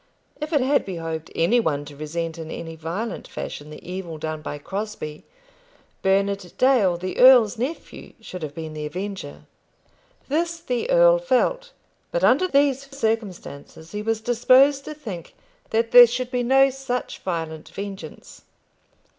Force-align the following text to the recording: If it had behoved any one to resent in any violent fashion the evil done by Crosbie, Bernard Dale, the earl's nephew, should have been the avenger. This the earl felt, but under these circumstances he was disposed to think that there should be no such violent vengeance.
If 0.39 0.51
it 0.51 0.61
had 0.61 0.83
behoved 0.83 1.29
any 1.35 1.59
one 1.59 1.85
to 1.85 1.95
resent 1.95 2.39
in 2.39 2.49
any 2.49 2.75
violent 2.75 3.27
fashion 3.27 3.69
the 3.69 3.87
evil 3.87 4.17
done 4.17 4.41
by 4.41 4.57
Crosbie, 4.57 5.25
Bernard 6.01 6.53
Dale, 6.57 6.97
the 6.97 7.19
earl's 7.19 7.59
nephew, 7.59 8.13
should 8.19 8.41
have 8.41 8.55
been 8.55 8.73
the 8.73 8.87
avenger. 8.87 9.43
This 10.27 10.59
the 10.59 10.89
earl 10.89 11.19
felt, 11.19 11.71
but 12.11 12.23
under 12.23 12.47
these 12.47 12.89
circumstances 12.89 13.91
he 13.91 14.01
was 14.01 14.21
disposed 14.21 14.85
to 14.85 14.95
think 14.95 15.35
that 15.69 15.91
there 15.91 16.07
should 16.07 16.31
be 16.31 16.41
no 16.41 16.71
such 16.71 17.19
violent 17.19 17.69
vengeance. 17.69 18.41